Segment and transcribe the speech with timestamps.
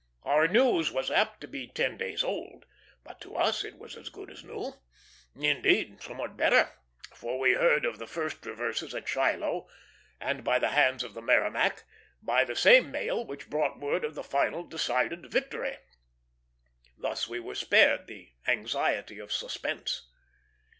[0.23, 2.65] Our news was apt to be ten days old,
[3.03, 4.73] but to us it was as good as new;
[5.39, 6.71] indeed, somewhat better,
[7.13, 9.67] for we heard of the first reverses at Shiloh,
[10.19, 11.83] and by the hands of the Merrimac,
[12.19, 15.77] by the same mail which brought word of the final decided victory.
[16.97, 20.09] Thus we were spared the anxiety of suspense.